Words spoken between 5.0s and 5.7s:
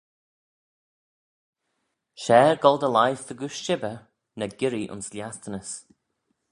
lhiastynys